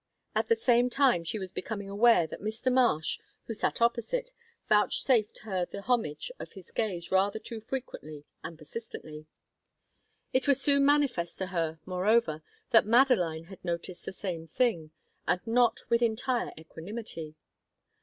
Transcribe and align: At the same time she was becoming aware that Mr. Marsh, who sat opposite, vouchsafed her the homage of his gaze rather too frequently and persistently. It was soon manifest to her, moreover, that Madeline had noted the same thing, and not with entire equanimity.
At 0.33 0.47
the 0.47 0.55
same 0.55 0.89
time 0.89 1.23
she 1.23 1.37
was 1.37 1.51
becoming 1.51 1.87
aware 1.87 2.25
that 2.25 2.41
Mr. 2.41 2.73
Marsh, 2.73 3.19
who 3.45 3.53
sat 3.53 3.83
opposite, 3.83 4.31
vouchsafed 4.67 5.37
her 5.43 5.67
the 5.67 5.83
homage 5.83 6.31
of 6.39 6.53
his 6.53 6.71
gaze 6.71 7.11
rather 7.11 7.37
too 7.37 7.61
frequently 7.61 8.25
and 8.43 8.57
persistently. 8.57 9.27
It 10.33 10.47
was 10.47 10.59
soon 10.59 10.87
manifest 10.87 11.37
to 11.37 11.45
her, 11.53 11.79
moreover, 11.85 12.41
that 12.71 12.87
Madeline 12.87 13.43
had 13.43 13.63
noted 13.63 13.97
the 14.03 14.11
same 14.11 14.47
thing, 14.47 14.89
and 15.27 15.39
not 15.45 15.81
with 15.91 16.01
entire 16.01 16.51
equanimity. 16.57 17.35